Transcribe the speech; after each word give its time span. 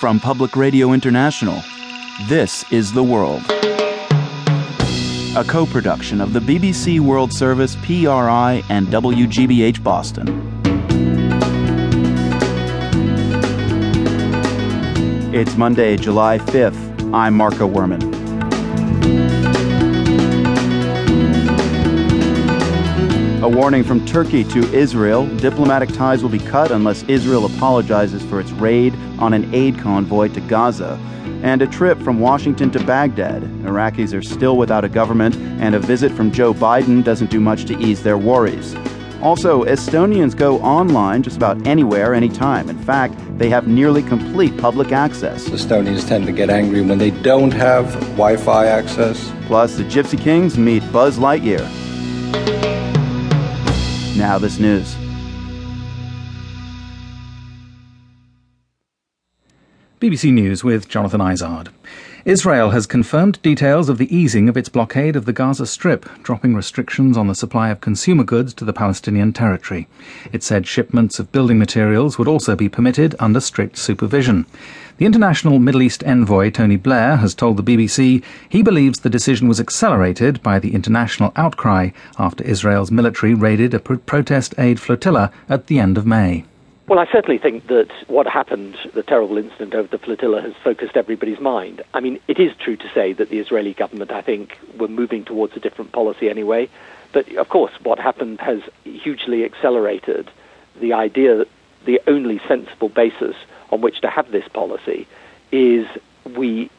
From 0.00 0.18
Public 0.18 0.56
Radio 0.56 0.94
International, 0.94 1.62
this 2.26 2.64
is 2.72 2.90
The 2.90 3.02
World. 3.02 3.42
A 5.36 5.44
co 5.46 5.66
production 5.66 6.22
of 6.22 6.32
the 6.32 6.40
BBC 6.40 7.00
World 7.00 7.30
Service, 7.34 7.76
PRI, 7.84 8.62
and 8.70 8.86
WGBH 8.86 9.82
Boston. 9.84 10.26
It's 15.34 15.54
Monday, 15.58 15.98
July 15.98 16.38
5th. 16.38 17.12
I'm 17.12 17.34
Marco 17.34 17.68
Werman. 17.68 18.00
A 23.42 23.48
warning 23.48 23.84
from 23.84 24.06
Turkey 24.06 24.44
to 24.44 24.60
Israel 24.72 25.26
diplomatic 25.36 25.90
ties 25.90 26.22
will 26.22 26.30
be 26.30 26.38
cut 26.38 26.70
unless 26.70 27.02
Israel 27.02 27.44
apologizes 27.44 28.22
for 28.22 28.40
its 28.40 28.50
raid 28.52 28.94
on 29.20 29.34
an 29.34 29.54
aid 29.54 29.78
convoy 29.78 30.28
to 30.28 30.40
Gaza. 30.40 30.98
And 31.42 31.62
a 31.62 31.66
trip 31.66 31.98
from 31.98 32.20
Washington 32.20 32.70
to 32.72 32.84
Baghdad. 32.84 33.42
Iraqis 33.42 34.16
are 34.16 34.22
still 34.22 34.56
without 34.56 34.84
a 34.84 34.88
government, 34.88 35.36
and 35.36 35.74
a 35.74 35.78
visit 35.78 36.12
from 36.12 36.32
Joe 36.32 36.52
Biden 36.52 37.02
doesn't 37.02 37.30
do 37.30 37.40
much 37.40 37.64
to 37.66 37.78
ease 37.78 38.02
their 38.02 38.18
worries. 38.18 38.74
Also, 39.22 39.64
Estonians 39.64 40.34
go 40.34 40.58
online 40.60 41.22
just 41.22 41.36
about 41.36 41.66
anywhere, 41.66 42.14
anytime. 42.14 42.70
In 42.70 42.78
fact, 42.78 43.14
they 43.38 43.50
have 43.50 43.68
nearly 43.68 44.02
complete 44.02 44.56
public 44.56 44.92
access. 44.92 45.46
Estonians 45.48 46.08
tend 46.08 46.24
to 46.26 46.32
get 46.32 46.48
angry 46.48 46.80
when 46.80 46.96
they 46.96 47.10
don't 47.10 47.52
have 47.52 47.92
Wi 48.16 48.36
Fi 48.36 48.66
access. 48.66 49.30
Plus, 49.46 49.76
the 49.76 49.84
Gypsy 49.84 50.18
Kings 50.18 50.56
meet 50.56 50.82
Buzz 50.90 51.18
Lightyear. 51.18 51.60
Now, 54.16 54.38
this 54.38 54.58
news. 54.58 54.96
BBC 60.00 60.32
News 60.32 60.64
with 60.64 60.88
Jonathan 60.88 61.20
Izard. 61.20 61.68
Israel 62.24 62.70
has 62.70 62.86
confirmed 62.86 63.40
details 63.42 63.90
of 63.90 63.98
the 63.98 64.16
easing 64.16 64.48
of 64.48 64.56
its 64.56 64.70
blockade 64.70 65.14
of 65.14 65.26
the 65.26 65.32
Gaza 65.34 65.66
Strip, 65.66 66.08
dropping 66.22 66.54
restrictions 66.54 67.18
on 67.18 67.26
the 67.26 67.34
supply 67.34 67.68
of 67.68 67.82
consumer 67.82 68.24
goods 68.24 68.54
to 68.54 68.64
the 68.64 68.72
Palestinian 68.72 69.34
territory. 69.34 69.88
It 70.32 70.42
said 70.42 70.66
shipments 70.66 71.18
of 71.18 71.32
building 71.32 71.58
materials 71.58 72.18
would 72.18 72.28
also 72.28 72.56
be 72.56 72.66
permitted 72.66 73.14
under 73.18 73.40
strict 73.40 73.76
supervision. 73.76 74.46
The 74.96 75.04
international 75.04 75.58
Middle 75.58 75.82
East 75.82 76.02
envoy 76.04 76.48
Tony 76.48 76.76
Blair 76.76 77.16
has 77.16 77.34
told 77.34 77.58
the 77.58 77.62
BBC 77.62 78.24
he 78.48 78.62
believes 78.62 79.00
the 79.00 79.10
decision 79.10 79.48
was 79.48 79.60
accelerated 79.60 80.42
by 80.42 80.58
the 80.58 80.72
international 80.72 81.30
outcry 81.36 81.90
after 82.18 82.42
Israel's 82.44 82.90
military 82.90 83.34
raided 83.34 83.74
a 83.74 83.80
protest 83.80 84.54
aid 84.56 84.80
flotilla 84.80 85.30
at 85.46 85.66
the 85.66 85.78
end 85.78 85.98
of 85.98 86.06
May. 86.06 86.46
Well, 86.90 86.98
I 86.98 87.06
certainly 87.12 87.38
think 87.38 87.68
that 87.68 87.88
what 88.08 88.26
happened, 88.26 88.76
the 88.94 89.04
terrible 89.04 89.38
incident 89.38 89.76
over 89.76 89.86
the 89.86 89.96
flotilla, 89.96 90.42
has 90.42 90.54
focused 90.64 90.96
everybody's 90.96 91.38
mind. 91.38 91.82
I 91.94 92.00
mean, 92.00 92.18
it 92.26 92.40
is 92.40 92.50
true 92.56 92.76
to 92.76 92.90
say 92.92 93.12
that 93.12 93.28
the 93.28 93.38
Israeli 93.38 93.74
government, 93.74 94.10
I 94.10 94.22
think, 94.22 94.58
were 94.76 94.88
moving 94.88 95.24
towards 95.24 95.56
a 95.56 95.60
different 95.60 95.92
policy 95.92 96.28
anyway. 96.28 96.68
But 97.12 97.28
of 97.36 97.48
course, 97.48 97.70
what 97.84 98.00
happened 98.00 98.40
has 98.40 98.60
hugely 98.82 99.44
accelerated 99.44 100.32
the 100.80 100.92
idea 100.94 101.36
that 101.36 101.48
the 101.84 102.00
only 102.08 102.40
sensible 102.48 102.88
basis 102.88 103.36
on 103.70 103.82
which 103.82 104.00
to 104.00 104.10
have 104.10 104.32
this 104.32 104.48
policy 104.48 105.06
is 105.52 105.86
we 106.34 106.70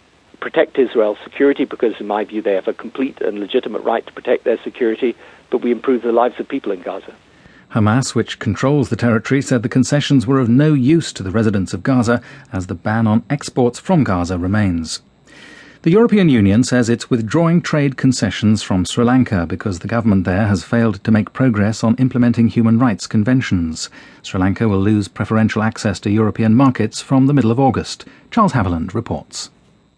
protect 0.41 0.77
Israel's 0.77 1.19
security 1.23 1.63
because, 1.63 1.93
in 2.01 2.07
my 2.07 2.25
view, 2.25 2.41
they 2.41 2.55
have 2.55 2.67
a 2.67 2.73
complete 2.73 3.21
and 3.21 3.39
legitimate 3.39 3.83
right 3.83 4.05
to 4.05 4.11
protect 4.11 4.43
their 4.43 4.61
security, 4.61 5.15
but 5.49 5.59
we 5.59 5.71
improve 5.71 6.01
the 6.01 6.11
lives 6.11 6.37
of 6.37 6.49
people 6.49 6.73
in 6.73 6.81
Gaza. 6.81 7.15
Hamas, 7.73 8.13
which 8.13 8.37
controls 8.37 8.89
the 8.89 8.97
territory, 8.97 9.41
said 9.41 9.63
the 9.63 9.69
concessions 9.69 10.27
were 10.27 10.39
of 10.39 10.49
no 10.49 10.73
use 10.73 11.13
to 11.13 11.23
the 11.23 11.31
residents 11.31 11.73
of 11.73 11.83
Gaza 11.83 12.21
as 12.51 12.67
the 12.67 12.75
ban 12.75 13.07
on 13.07 13.23
exports 13.29 13.79
from 13.79 14.03
Gaza 14.03 14.37
remains. 14.37 15.01
The 15.83 15.91
European 15.91 16.29
Union 16.29 16.63
says 16.63 16.89
it's 16.89 17.09
withdrawing 17.09 17.61
trade 17.61 17.97
concessions 17.97 18.61
from 18.61 18.85
Sri 18.85 19.03
Lanka 19.05 19.47
because 19.47 19.79
the 19.79 19.87
government 19.87 20.25
there 20.25 20.47
has 20.47 20.63
failed 20.63 21.03
to 21.03 21.11
make 21.11 21.33
progress 21.33 21.83
on 21.83 21.95
implementing 21.95 22.49
human 22.49 22.77
rights 22.77 23.07
conventions. 23.07 23.89
Sri 24.21 24.39
Lanka 24.39 24.67
will 24.67 24.81
lose 24.81 25.07
preferential 25.07 25.63
access 25.63 25.99
to 26.01 26.11
European 26.11 26.53
markets 26.53 27.01
from 27.01 27.25
the 27.25 27.33
middle 27.33 27.51
of 27.51 27.59
August. 27.59 28.05
Charles 28.29 28.51
Haviland 28.51 28.93
reports. 28.93 29.49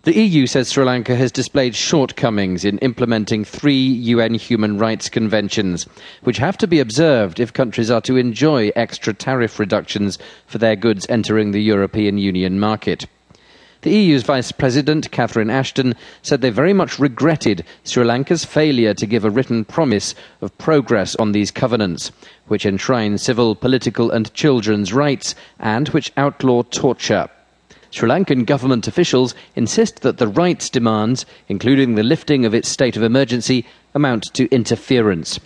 The 0.03 0.19
EU 0.19 0.47
says 0.47 0.69
Sri 0.69 0.83
Lanka 0.83 1.15
has 1.15 1.31
displayed 1.31 1.73
shortcomings 1.75 2.65
in 2.65 2.77
implementing 2.79 3.45
three 3.45 3.81
UN 3.81 4.33
human 4.33 4.77
rights 4.77 5.07
conventions, 5.07 5.87
which 6.23 6.39
have 6.39 6.57
to 6.57 6.67
be 6.67 6.81
observed 6.81 7.39
if 7.39 7.53
countries 7.53 7.89
are 7.89 8.01
to 8.01 8.17
enjoy 8.17 8.73
extra 8.75 9.13
tariff 9.13 9.59
reductions 9.59 10.19
for 10.45 10.57
their 10.57 10.75
goods 10.75 11.05
entering 11.07 11.51
the 11.51 11.63
European 11.63 12.17
Union 12.17 12.59
market. 12.59 13.07
The 13.83 13.91
EU's 13.91 14.23
Vice 14.23 14.51
President, 14.51 15.09
Catherine 15.11 15.49
Ashton, 15.49 15.95
said 16.21 16.41
they 16.41 16.49
very 16.49 16.73
much 16.73 16.99
regretted 16.99 17.63
Sri 17.85 18.03
Lanka's 18.03 18.43
failure 18.43 18.93
to 18.93 19.05
give 19.05 19.23
a 19.23 19.29
written 19.29 19.63
promise 19.63 20.15
of 20.41 20.57
progress 20.57 21.15
on 21.15 21.31
these 21.31 21.49
covenants, 21.49 22.11
which 22.47 22.65
enshrine 22.65 23.17
civil, 23.17 23.55
political, 23.55 24.11
and 24.11 24.33
children's 24.33 24.91
rights 24.91 25.33
and 25.59 25.87
which 25.89 26.11
outlaw 26.17 26.61
torture. 26.63 27.29
Sri 27.93 28.09
Lankan 28.09 28.43
government 28.47 28.87
officials 28.87 29.35
insist 29.55 30.01
that 30.01 30.17
the 30.17 30.27
rights 30.27 30.67
demands, 30.67 31.27
including 31.47 31.93
the 31.93 32.01
lifting 32.01 32.43
of 32.43 32.51
its 32.51 32.67
state 32.67 32.97
of 32.97 33.03
emergency, 33.03 33.67
amount 33.93 34.33
to 34.33 34.49
interference. 34.49 35.39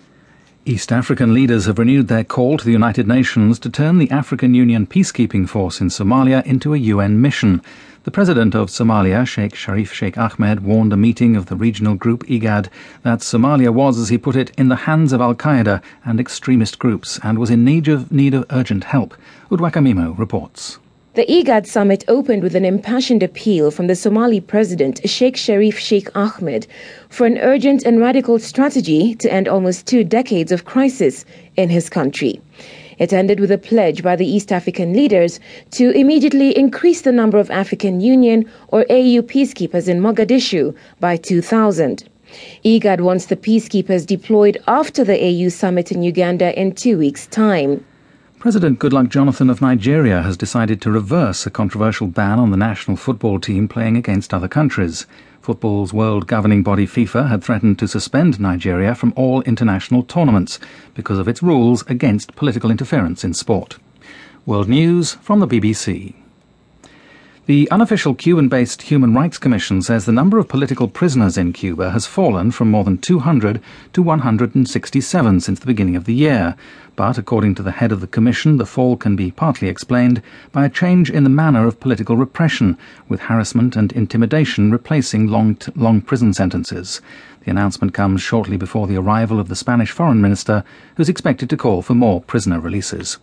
East 0.63 0.93
African 0.93 1.33
leaders 1.33 1.65
have 1.65 1.77
renewed 1.77 2.07
their 2.07 2.23
call 2.23 2.57
to 2.57 2.63
the 2.63 2.71
United 2.71 3.05
Nations 3.05 3.59
to 3.59 3.69
turn 3.69 3.97
the 3.97 4.09
African 4.11 4.53
Union 4.53 4.87
peacekeeping 4.87 5.49
force 5.49 5.81
in 5.81 5.89
Somalia 5.89 6.41
into 6.45 6.73
a 6.73 6.77
UN 6.77 7.19
mission. 7.19 7.61
The 8.05 8.11
president 8.11 8.55
of 8.55 8.69
Somalia, 8.69 9.27
Sheikh 9.27 9.53
Sharif 9.53 9.91
Sheikh 9.91 10.17
Ahmed, 10.17 10.63
warned 10.63 10.93
a 10.93 10.97
meeting 10.97 11.35
of 11.35 11.47
the 11.47 11.57
regional 11.57 11.95
group 11.95 12.25
IGAD 12.27 12.69
that 13.03 13.19
Somalia 13.19 13.73
was, 13.73 13.99
as 13.99 14.07
he 14.07 14.17
put 14.17 14.37
it, 14.37 14.51
in 14.57 14.69
the 14.69 14.87
hands 14.87 15.11
of 15.11 15.19
Al 15.19 15.35
Qaeda 15.35 15.83
and 16.05 16.17
extremist 16.17 16.79
groups 16.79 17.19
and 17.23 17.39
was 17.39 17.49
in 17.49 17.65
need 17.65 17.89
of, 17.89 18.09
need 18.09 18.33
of 18.33 18.45
urgent 18.51 18.85
help. 18.85 19.15
Udwaka 19.51 19.83
Mimo 19.83 20.17
reports. 20.17 20.79
The 21.17 21.25
IGAD 21.25 21.65
summit 21.65 22.05
opened 22.07 22.43
with 22.43 22.55
an 22.55 22.63
impassioned 22.63 23.23
appeal 23.23 23.71
from 23.71 23.87
the 23.87 23.95
Somali 23.95 24.39
president, 24.39 25.01
Sheikh 25.03 25.35
Sharif 25.35 25.79
Sheikh 25.79 26.15
Ahmed, 26.15 26.67
for 27.09 27.25
an 27.25 27.39
urgent 27.39 27.81
and 27.87 27.99
radical 27.99 28.37
strategy 28.37 29.15
to 29.15 29.33
end 29.33 29.47
almost 29.47 29.87
two 29.87 30.03
decades 30.03 30.51
of 30.51 30.65
crisis 30.65 31.25
in 31.55 31.69
his 31.69 31.89
country. 31.89 32.39
It 32.99 33.13
ended 33.13 33.39
with 33.39 33.49
a 33.49 33.57
pledge 33.57 34.03
by 34.03 34.15
the 34.15 34.27
East 34.27 34.51
African 34.51 34.93
leaders 34.93 35.39
to 35.71 35.89
immediately 35.89 36.55
increase 36.55 37.01
the 37.01 37.11
number 37.11 37.39
of 37.39 37.49
African 37.49 37.99
Union 37.99 38.45
or 38.67 38.81
AU 38.81 39.23
peacekeepers 39.23 39.87
in 39.87 39.99
Mogadishu 39.99 40.75
by 40.99 41.17
2,000. 41.17 42.07
IGAD 42.63 43.01
wants 43.01 43.25
the 43.25 43.35
peacekeepers 43.35 44.05
deployed 44.05 44.59
after 44.67 45.03
the 45.03 45.17
AU 45.19 45.49
summit 45.49 45.91
in 45.91 46.03
Uganda 46.03 46.53
in 46.61 46.75
two 46.75 46.95
weeks' 46.99 47.25
time. 47.25 47.83
President 48.39 48.77
Goodluck 48.77 49.09
Jonathan 49.09 49.49
of 49.49 49.63
Nigeria 49.63 50.21
has 50.21 50.37
decided 50.37 50.79
to 50.81 50.91
reverse 50.91 51.47
a 51.47 51.49
controversial 51.49 52.05
ban 52.05 52.37
on 52.37 52.51
the 52.51 52.57
national 52.57 52.95
football 52.95 53.39
team 53.39 53.67
playing 53.67 53.97
against 53.97 54.31
other 54.31 54.47
countries. 54.47 55.07
Football's 55.41 55.91
world 55.91 56.27
governing 56.27 56.61
body 56.61 56.85
FIFA 56.85 57.29
had 57.29 57.43
threatened 57.43 57.79
to 57.79 57.87
suspend 57.87 58.39
Nigeria 58.39 58.93
from 58.93 59.11
all 59.15 59.41
international 59.41 60.03
tournaments 60.03 60.59
because 60.93 61.17
of 61.17 61.27
its 61.27 61.41
rules 61.41 61.83
against 61.87 62.35
political 62.35 62.69
interference 62.69 63.23
in 63.23 63.33
sport. 63.33 63.79
World 64.45 64.69
News 64.69 65.15
from 65.15 65.39
the 65.39 65.47
BBC. 65.47 66.13
The 67.47 67.71
unofficial 67.71 68.13
Cuban 68.13 68.49
based 68.49 68.81
Human 68.81 69.13
Rights 69.13 69.37
Commission 69.37 69.81
says 69.81 70.05
the 70.05 70.11
number 70.11 70.37
of 70.37 70.49
political 70.49 70.89
prisoners 70.89 71.37
in 71.37 71.53
Cuba 71.53 71.91
has 71.91 72.05
fallen 72.05 72.51
from 72.51 72.69
more 72.69 72.83
than 72.83 72.97
200 72.97 73.61
to 73.93 74.01
167 74.01 75.39
since 75.39 75.57
the 75.57 75.65
beginning 75.65 75.95
of 75.95 76.03
the 76.03 76.13
year. 76.13 76.57
But 76.97 77.17
according 77.17 77.55
to 77.55 77.63
the 77.63 77.71
head 77.71 77.93
of 77.93 78.01
the 78.01 78.07
commission, 78.07 78.57
the 78.57 78.65
fall 78.65 78.97
can 78.97 79.15
be 79.15 79.31
partly 79.31 79.69
explained 79.69 80.21
by 80.51 80.65
a 80.65 80.69
change 80.69 81.09
in 81.09 81.23
the 81.23 81.29
manner 81.29 81.65
of 81.65 81.79
political 81.79 82.17
repression, 82.17 82.77
with 83.07 83.21
harassment 83.21 83.77
and 83.77 83.93
intimidation 83.93 84.69
replacing 84.69 85.27
long, 85.27 85.55
t- 85.55 85.71
long 85.73 86.01
prison 86.01 86.33
sentences. 86.33 86.99
The 87.45 87.51
announcement 87.51 87.93
comes 87.93 88.21
shortly 88.21 88.57
before 88.57 88.87
the 88.87 88.97
arrival 88.97 89.39
of 89.39 89.47
the 89.47 89.55
Spanish 89.55 89.91
foreign 89.91 90.19
minister, 90.19 90.65
who's 90.97 91.07
expected 91.07 91.49
to 91.51 91.55
call 91.55 91.81
for 91.81 91.93
more 91.93 92.19
prisoner 92.19 92.59
releases. 92.59 93.19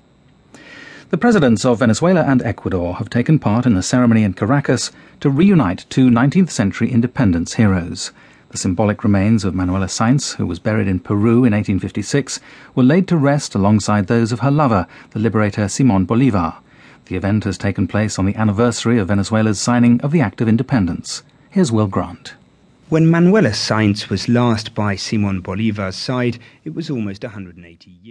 The 1.15 1.19
presidents 1.19 1.65
of 1.65 1.79
Venezuela 1.79 2.23
and 2.23 2.43
Ecuador 2.43 2.97
have 2.97 3.09
taken 3.09 3.39
part 3.39 3.67
in 3.67 3.77
a 3.77 3.85
ceremony 3.85 4.25
in 4.25 4.35
Caracas 4.35 4.91
to 5.21 5.31
reunite 5.31 5.87
two 5.89 6.11
19th 6.11 6.51
century 6.51 6.91
independence 6.91 7.55
heroes. 7.55 8.11
The 8.49 8.59
symbolic 8.59 9.05
remains 9.05 9.45
of 9.45 9.55
Manuela 9.55 9.87
Sáenz, 9.87 10.35
who 10.35 10.45
was 10.45 10.59
buried 10.59 10.89
in 10.89 10.99
Peru 10.99 11.45
in 11.45 11.53
1856, 11.53 12.41
were 12.75 12.83
laid 12.83 13.07
to 13.07 13.17
rest 13.17 13.55
alongside 13.55 14.09
those 14.09 14.33
of 14.33 14.41
her 14.41 14.51
lover, 14.51 14.89
the 15.11 15.21
liberator 15.21 15.69
Simon 15.69 16.05
Bolivar. 16.05 16.57
The 17.05 17.15
event 17.15 17.45
has 17.45 17.59
taken 17.59 17.87
place 17.87 18.19
on 18.19 18.27
the 18.27 18.35
anniversary 18.35 18.99
of 18.99 19.07
Venezuela's 19.07 19.61
signing 19.61 20.01
of 20.01 20.11
the 20.11 20.21
Act 20.21 20.41
of 20.41 20.49
Independence. 20.49 21.23
Here's 21.49 21.71
Will 21.71 21.87
Grant. 21.87 22.35
When 22.89 23.09
Manuela 23.09 23.51
Sáenz 23.51 24.09
was 24.09 24.29
last 24.29 24.75
by 24.75 24.97
Simon 24.97 25.43
Bolivar's 25.43 25.95
side, 25.95 26.41
it 26.65 26.75
was 26.75 26.91
almost 26.91 27.23
180 27.23 27.91
years. 28.03 28.05